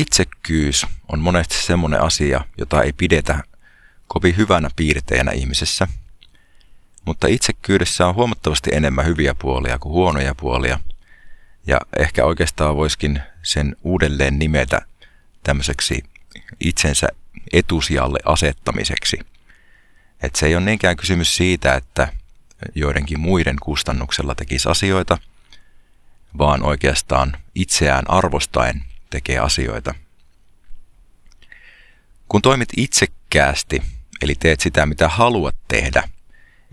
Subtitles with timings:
[0.00, 3.42] itsekkyys on monesti semmoinen asia, jota ei pidetä
[4.06, 5.88] kovin hyvänä piirteenä ihmisessä.
[7.04, 10.80] Mutta itsekkyydessä on huomattavasti enemmän hyviä puolia kuin huonoja puolia.
[11.66, 14.82] Ja ehkä oikeastaan voiskin sen uudelleen nimetä
[15.42, 16.04] tämmöiseksi
[16.60, 17.08] itsensä
[17.52, 19.18] etusijalle asettamiseksi.
[20.22, 22.12] Et se ei ole niinkään kysymys siitä, että
[22.74, 25.18] joidenkin muiden kustannuksella tekisi asioita,
[26.38, 29.94] vaan oikeastaan itseään arvostaen tekee asioita.
[32.28, 33.82] Kun toimit itsekkäästi,
[34.22, 36.08] eli teet sitä mitä haluat tehdä,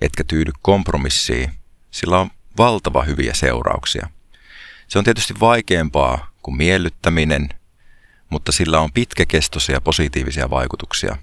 [0.00, 1.52] etkä tyydy kompromissiin,
[1.90, 4.10] sillä on valtava hyviä seurauksia.
[4.88, 7.48] Se on tietysti vaikeampaa kuin miellyttäminen,
[8.30, 11.16] mutta sillä on pitkäkestoisia positiivisia vaikutuksia.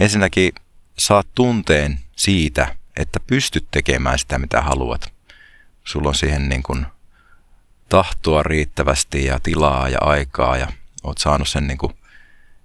[0.00, 0.52] Ensinnäkin
[0.98, 5.12] saat tunteen siitä, että pystyt tekemään sitä, mitä haluat.
[5.84, 6.86] Sulla on siihen niin kuin
[7.88, 10.72] tahtoa riittävästi ja tilaa ja aikaa ja
[11.02, 11.92] oot saanut sen niin kuin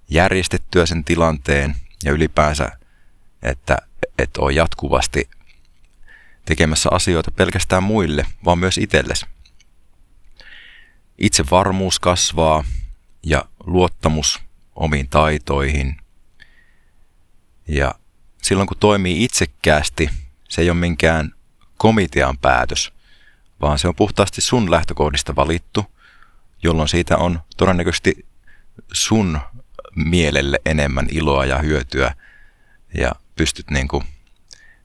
[0.08, 2.70] järjestettyä sen tilanteen ja ylipäänsä,
[3.42, 3.78] että
[4.18, 5.30] et ole jatkuvasti
[6.44, 9.26] tekemässä asioita pelkästään muille, vaan myös itsellesi.
[11.18, 12.64] Itsevarmuus kasvaa
[13.22, 14.40] ja luottamus
[14.74, 15.96] omiin taitoihin.
[17.68, 17.94] Ja
[18.42, 20.10] silloin kun toimii itsekkäästi,
[20.48, 21.32] se ei ole minkään
[21.76, 22.92] komitean päätös,
[23.62, 25.86] vaan se on puhtaasti sun lähtökohdista valittu,
[26.62, 28.26] jolloin siitä on todennäköisesti
[28.92, 29.40] sun
[29.96, 32.14] mielelle enemmän iloa ja hyötyä
[32.94, 34.04] ja pystyt niin kuin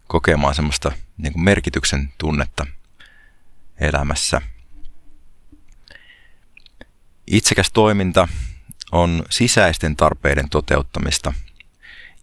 [0.08, 2.66] kokemaan semmoista niin kuin merkityksen tunnetta
[3.80, 4.42] elämässä.
[7.28, 8.28] Itsekäs toiminta
[8.92, 11.34] on sisäisten tarpeiden toteuttamista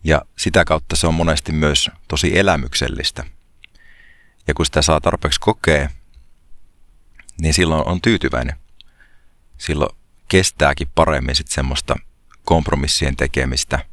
[0.05, 3.25] ja sitä kautta se on monesti myös tosi elämyksellistä.
[4.47, 5.89] Ja kun sitä saa tarpeeksi kokea,
[7.41, 8.57] niin silloin on tyytyväinen.
[9.59, 9.97] Silloin
[10.29, 11.97] kestääkin paremmin sitten semmoista
[12.45, 13.85] kompromissien tekemistä,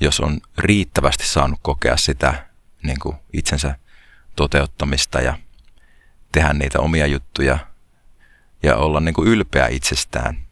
[0.00, 2.46] jos on riittävästi saanut kokea sitä
[2.82, 3.74] niin kuin itsensä
[4.36, 5.38] toteuttamista ja
[6.32, 7.58] tehdä niitä omia juttuja
[8.62, 10.46] ja olla niin kuin ylpeä itsestään.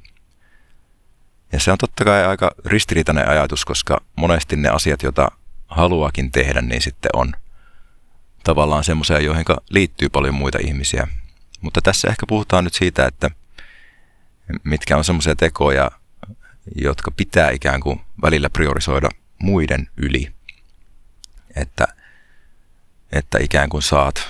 [1.53, 5.29] Ja se on totta kai aika ristiriitainen ajatus, koska monesti ne asiat, joita
[5.69, 7.33] haluakin tehdä, niin sitten on
[8.45, 11.07] tavallaan semmoisia, joihin liittyy paljon muita ihmisiä.
[11.61, 13.31] Mutta tässä ehkä puhutaan nyt siitä, että
[14.65, 15.91] mitkä on semmoisia tekoja,
[16.75, 19.09] jotka pitää ikään kuin välillä priorisoida
[19.39, 20.33] muiden yli.
[21.57, 21.89] Että,
[23.13, 24.29] että ikään kuin saat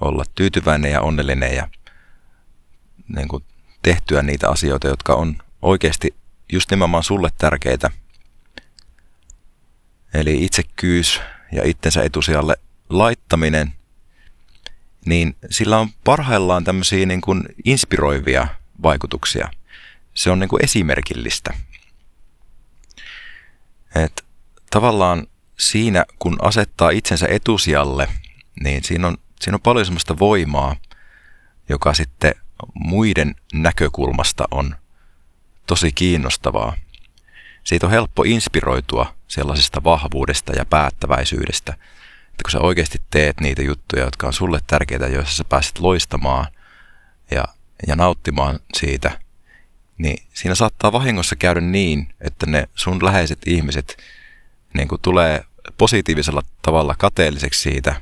[0.00, 1.68] olla tyytyväinen ja onnellinen ja
[3.08, 3.44] niin kuin
[3.82, 6.14] tehtyä niitä asioita, jotka on oikeasti
[6.52, 7.90] just nimenomaan sulle tärkeitä.
[10.14, 11.20] Eli itsekkyys
[11.52, 12.56] ja itsensä etusijalle
[12.88, 13.72] laittaminen,
[15.04, 18.48] niin sillä on parhaillaan tämmöisiä niin kuin inspiroivia
[18.82, 19.48] vaikutuksia.
[20.14, 21.54] Se on niin kuin esimerkillistä.
[23.94, 24.24] Et
[24.70, 25.26] tavallaan
[25.58, 28.08] siinä, kun asettaa itsensä etusijalle,
[28.62, 30.76] niin siinä on, siinä on paljon semmoista voimaa,
[31.68, 32.34] joka sitten
[32.74, 34.74] muiden näkökulmasta on
[35.66, 36.76] tosi kiinnostavaa.
[37.64, 41.76] Siitä on helppo inspiroitua sellaisesta vahvuudesta ja päättäväisyydestä,
[42.34, 46.46] että kun sä oikeasti teet niitä juttuja, jotka on sulle tärkeitä, joissa sä pääset loistamaan
[47.30, 47.44] ja,
[47.86, 49.20] ja nauttimaan siitä,
[49.98, 53.96] niin siinä saattaa vahingossa käydä niin, että ne sun läheiset ihmiset
[54.74, 55.44] niin kuin tulee
[55.78, 58.00] positiivisella tavalla kateelliseksi siitä,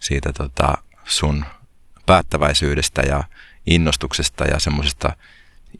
[0.00, 1.44] siitä tota sun
[2.06, 3.24] päättäväisyydestä ja
[3.66, 5.16] innostuksesta ja semmoisesta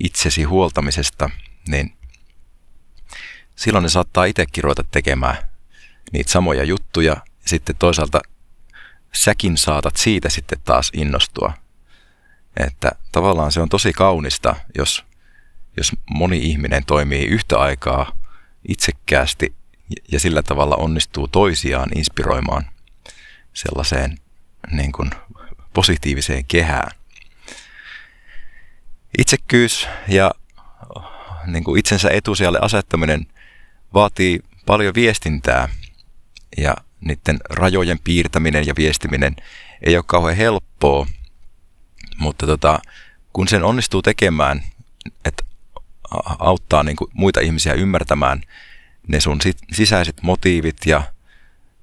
[0.00, 1.30] itsesi huoltamisesta,
[1.68, 1.92] niin
[3.56, 5.50] silloin ne saattaa itsekin ruveta tekemään
[6.12, 7.16] niitä samoja juttuja.
[7.46, 8.20] Sitten toisaalta
[9.12, 11.52] säkin saatat siitä sitten taas innostua.
[12.56, 15.04] Että tavallaan se on tosi kaunista, jos,
[15.76, 18.12] jos moni ihminen toimii yhtä aikaa
[18.68, 19.54] itsekkäästi
[20.12, 22.70] ja sillä tavalla onnistuu toisiaan inspiroimaan
[23.54, 24.18] sellaiseen
[24.70, 25.10] niin kuin
[25.72, 26.90] positiiviseen kehään.
[29.18, 30.30] Itsekkyys ja
[31.46, 33.26] niin kuin itsensä etusijalle asettaminen
[33.94, 35.68] vaatii paljon viestintää
[36.56, 39.36] ja niiden rajojen piirtäminen ja viestiminen
[39.82, 41.06] ei ole kauhean helppoa,
[42.18, 42.78] mutta tota,
[43.32, 44.62] kun sen onnistuu tekemään,
[45.24, 45.44] että
[46.38, 48.42] auttaa niin kuin muita ihmisiä ymmärtämään
[49.08, 49.38] ne sun
[49.72, 51.02] sisäiset motiivit ja,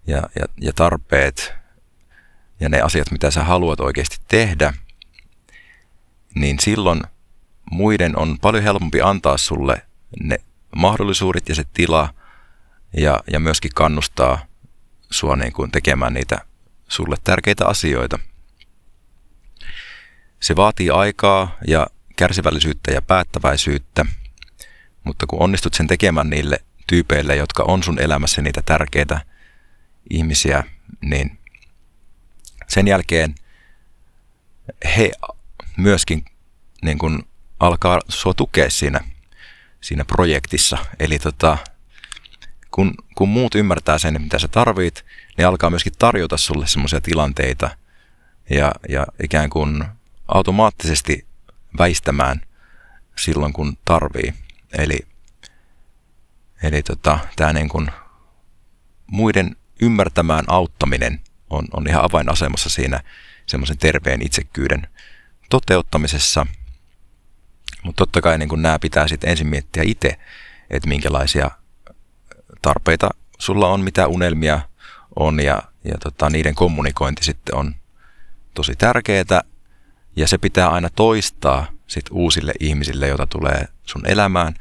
[0.07, 1.53] ja, ja, ja tarpeet
[2.59, 4.73] ja ne asiat, mitä sä haluat oikeasti tehdä,
[6.35, 7.01] niin silloin
[7.71, 9.81] muiden on paljon helpompi antaa sulle
[10.23, 10.37] ne
[10.75, 12.13] mahdollisuudet ja se tila
[12.97, 14.45] ja, ja myöskin kannustaa
[15.11, 16.37] sua niin kuin tekemään niitä
[16.87, 18.19] sulle tärkeitä asioita.
[20.39, 24.05] Se vaatii aikaa ja kärsivällisyyttä ja päättäväisyyttä,
[25.03, 29.21] mutta kun onnistut sen tekemään niille tyypeille, jotka on sun elämässä niitä tärkeitä
[30.09, 30.63] ihmisiä,
[31.01, 31.37] niin
[32.67, 33.35] sen jälkeen
[34.97, 35.11] he
[35.77, 36.25] myöskin
[36.81, 37.27] niin kun
[37.59, 38.99] alkaa sua tukea siinä,
[39.81, 40.77] siinä projektissa.
[40.99, 41.57] Eli tota,
[42.71, 45.05] kun, kun muut ymmärtää sen, mitä sä tarvit,
[45.37, 47.69] niin alkaa myöskin tarjota sulle semmoisia tilanteita
[48.49, 49.83] ja, ja ikään kuin
[50.27, 51.27] automaattisesti
[51.77, 52.41] väistämään
[53.15, 54.33] silloin, kun tarvii.
[54.77, 54.99] Eli,
[56.63, 57.91] eli tota, tämä niin kuin
[59.07, 62.99] muiden ymmärtämään auttaminen on, on ihan avainasemassa siinä
[63.45, 64.87] semmoisen terveen itsekyyden
[65.49, 66.47] toteuttamisessa.
[67.83, 70.19] Mutta totta kai niin nämä pitää sitten ensin miettiä itse,
[70.69, 71.51] että minkälaisia
[72.61, 73.09] tarpeita
[73.39, 74.59] sulla on, mitä unelmia
[75.15, 77.75] on ja, ja tota, niiden kommunikointi sitten on
[78.53, 79.41] tosi tärkeää
[80.15, 84.53] ja se pitää aina toistaa sit uusille ihmisille, joita tulee sun elämään,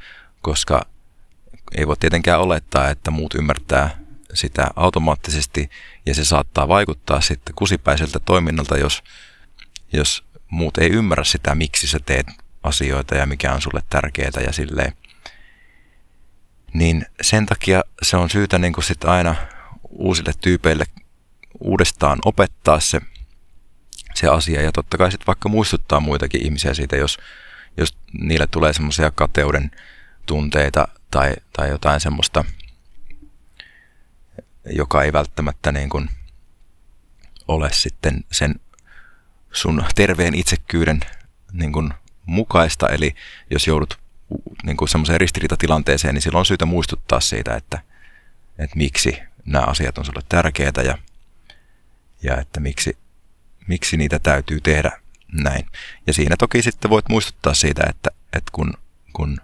[0.42, 0.86] koska
[1.76, 3.98] ei voi tietenkään olettaa, että muut ymmärtää
[4.34, 5.70] sitä automaattisesti
[6.06, 9.02] ja se saattaa vaikuttaa sitten kusipäiseltä toiminnalta, jos,
[9.92, 12.26] jos muut ei ymmärrä sitä, miksi sä teet
[12.62, 14.92] asioita ja mikä on sulle tärkeää ja silleen.
[16.76, 19.36] Niin sen takia se on syytä niin sit aina
[19.88, 20.84] uusille tyypeille
[21.60, 23.00] uudestaan opettaa se
[24.14, 24.62] se asia.
[24.62, 27.18] Ja totta kai sitten vaikka muistuttaa muitakin ihmisiä siitä, jos,
[27.76, 29.70] jos niille tulee semmoisia kateuden
[30.26, 32.44] tunteita tai, tai jotain semmoista,
[34.70, 36.10] joka ei välttämättä niin kuin
[37.48, 38.60] ole sitten sen
[39.52, 41.00] sun terveen itsekyyden
[41.52, 41.94] niin kuin
[42.26, 42.88] mukaista.
[42.88, 43.14] Eli
[43.50, 44.05] jos joudut
[44.64, 47.80] niin kuin semmoiseen ristiriitatilanteeseen, niin silloin on syytä muistuttaa siitä, että,
[48.58, 50.98] että miksi nämä asiat on sulle tärkeitä ja,
[52.22, 52.96] ja että miksi,
[53.66, 54.92] miksi niitä täytyy tehdä
[55.32, 55.66] näin.
[56.06, 58.72] Ja siinä toki sitten voit muistuttaa siitä, että, että kun,
[59.12, 59.40] kun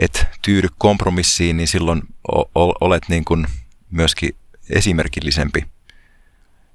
[0.00, 2.02] et tyydy kompromissiin, niin silloin
[2.80, 3.46] olet niin kuin
[3.90, 4.36] myöskin
[4.70, 5.66] esimerkillisempi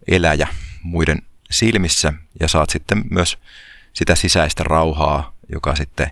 [0.08, 0.48] eläjä
[0.84, 1.22] muiden
[1.52, 3.38] silmissä ja saat sitten myös
[3.94, 6.12] sitä sisäistä rauhaa, joka sitten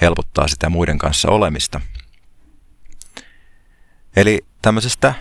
[0.00, 1.80] helpottaa sitä muiden kanssa olemista.
[4.16, 5.14] Eli tämmöisestä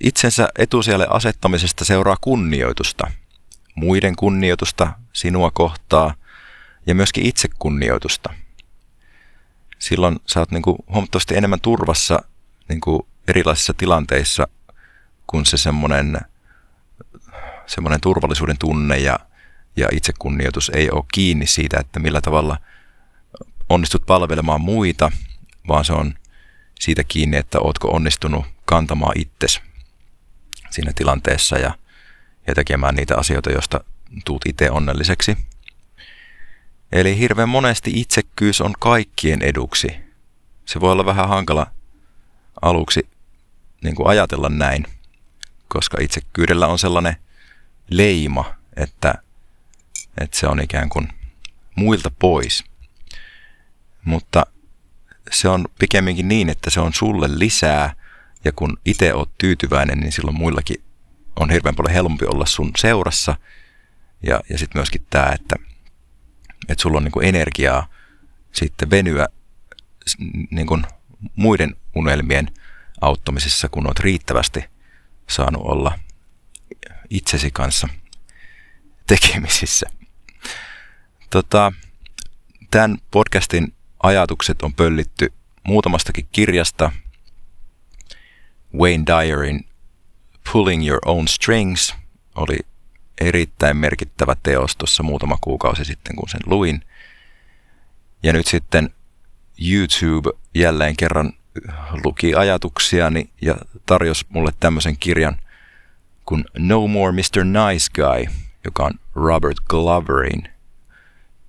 [0.00, 3.10] Itsensä etusijalle asettamisesta seuraa kunnioitusta,
[3.74, 6.14] muiden kunnioitusta sinua kohtaa
[6.86, 8.34] ja myöskin itsekunnioitusta.
[9.78, 12.22] Silloin sä oot niin kuin huomattavasti enemmän turvassa
[12.68, 14.48] niin kuin erilaisissa tilanteissa,
[15.26, 16.20] kun se semmoinen,
[17.66, 19.18] semmoinen turvallisuuden tunne ja,
[19.76, 22.58] ja itsekunnioitus ei ole kiinni siitä, että millä tavalla
[23.70, 25.12] onnistut palvelemaan muita,
[25.68, 26.14] vaan se on
[26.80, 29.60] siitä kiinni, että ootko onnistunut kantamaan itsesi
[30.70, 31.74] siinä tilanteessa ja,
[32.46, 33.84] ja tekemään niitä asioita, joista
[34.24, 35.36] tuut itse onnelliseksi.
[36.92, 39.88] Eli hirveän monesti itsekkyys on kaikkien eduksi.
[40.64, 41.66] Se voi olla vähän hankala
[42.62, 43.08] aluksi
[43.82, 44.86] niin kuin ajatella näin,
[45.68, 47.16] koska itsekkyydellä on sellainen
[47.90, 49.14] leima, että,
[50.18, 51.08] että se on ikään kuin
[51.74, 52.69] muilta pois.
[54.10, 54.46] Mutta
[55.30, 57.94] se on pikemminkin niin, että se on sulle lisää
[58.44, 60.82] ja kun itse oot tyytyväinen, niin silloin muillakin
[61.36, 63.36] on hirveän paljon helpompi olla sun seurassa.
[64.22, 65.56] Ja, ja sitten myöskin tämä, että,
[66.68, 67.88] että sulla on niin energiaa
[68.52, 69.26] sitten venyä
[70.50, 70.82] niin kuin
[71.36, 72.50] muiden unelmien
[73.00, 74.64] auttamisessa, kun oot riittävästi
[75.28, 75.98] saanut olla
[77.10, 77.88] itsesi kanssa
[79.06, 79.86] tekemisissä.
[81.30, 81.72] Tota,
[82.70, 86.92] tämän podcastin ajatukset on pöllitty muutamastakin kirjasta–
[88.78, 89.66] Wayne Dyerin
[90.52, 91.94] Pulling Your Own Strings
[92.34, 92.58] oli
[93.20, 96.84] erittäin merkittävä teos tuossa muutama kuukausi sitten, kun sen luin.
[98.22, 98.94] Ja nyt sitten
[99.70, 101.32] YouTube jälleen kerran
[102.04, 105.36] luki ajatuksiani ja tarjosi mulle tämmöisen kirjan
[106.26, 107.44] kuin No More Mr.
[107.44, 110.48] Nice Guy, joka on Robert Gloverin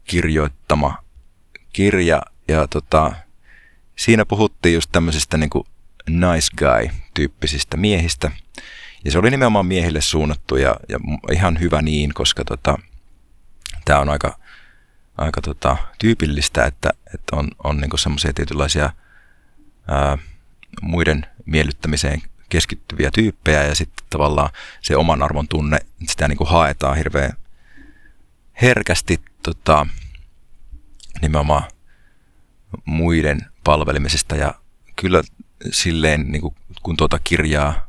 [0.03, 1.03] kirjoittama
[1.73, 2.21] kirja.
[2.51, 3.11] Ja tota,
[3.95, 5.63] siinä puhuttiin just tämmöisistä niin kuin
[6.09, 8.31] nice guy-tyyppisistä miehistä.
[9.05, 10.99] Ja se oli nimenomaan miehille suunnattu ja, ja
[11.31, 12.77] ihan hyvä niin, koska tota,
[13.85, 14.39] tämä on aika,
[15.17, 18.89] aika tota, tyypillistä, että, että on, on niinku semmoisia tietynlaisia
[19.87, 20.17] ää,
[20.81, 24.49] muiden miellyttämiseen keskittyviä tyyppejä ja sitten tavallaan
[24.81, 27.33] se oman arvon tunne, sitä niinku haetaan hirveän
[28.61, 29.85] herkästi tota,
[31.21, 31.63] nimenomaan
[32.85, 34.53] muiden palvelemisesta ja
[34.95, 35.23] kyllä
[35.71, 37.87] silleen, niin kuin, kun tuota kirjaa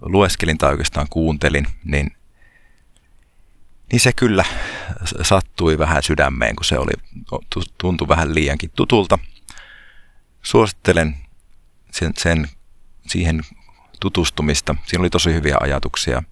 [0.00, 2.16] lueskelin tai oikeastaan kuuntelin, niin
[3.92, 4.44] niin se kyllä
[5.22, 6.92] sattui vähän sydämeen, kun se oli,
[7.78, 9.18] tuntui vähän liiankin tutulta.
[10.42, 11.16] Suosittelen
[11.90, 12.48] sen, sen
[13.06, 13.42] siihen
[14.00, 14.74] tutustumista.
[14.86, 16.22] Siinä oli tosi hyviä ajatuksia.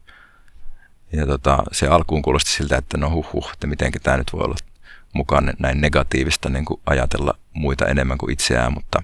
[1.12, 4.44] Ja tota, se alkuun kuulosti siltä, että no huh huh, että miten tämä nyt voi
[4.44, 4.56] olla
[5.14, 9.02] mukaan näin negatiivista niin kuin ajatella muita enemmän kuin itseään, mutta,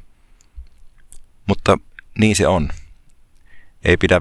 [1.46, 1.78] mutta
[2.18, 2.68] niin se on.
[3.84, 4.20] Ei pidä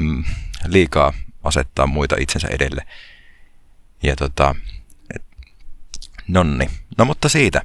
[0.00, 0.24] mm,
[0.66, 1.12] liikaa
[1.44, 2.86] asettaa muita itsensä edelle.
[4.02, 4.54] Ja tota,
[5.14, 5.22] et,
[6.28, 6.70] nonni.
[6.98, 7.62] No mutta siitä.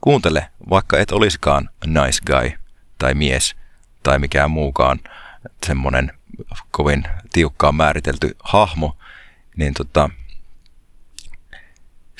[0.00, 2.52] Kuuntele, vaikka et olisikaan nice guy
[2.98, 3.56] tai mies
[4.02, 5.00] tai mikään muukaan
[5.66, 6.12] semmonen
[6.70, 8.96] kovin tiukkaan määritelty hahmo,
[9.56, 10.10] niin tota,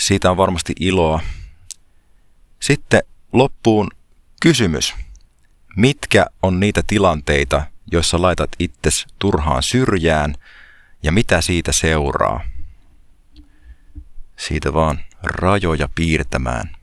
[0.01, 1.21] siitä on varmasti iloa.
[2.61, 3.03] Sitten
[3.33, 3.91] loppuun
[4.43, 4.95] kysymys.
[5.77, 10.35] Mitkä on niitä tilanteita, joissa laitat itses turhaan syrjään
[11.03, 12.41] ja mitä siitä seuraa?
[14.37, 16.80] Siitä vaan rajoja piirtämään.